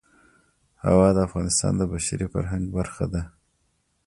هوا 0.85 1.07
د 1.15 1.17
افغانستان 1.27 1.73
د 1.77 1.81
بشري 1.93 2.25
فرهنګ 2.33 2.65
برخه 2.77 3.05
ده. 3.13 3.21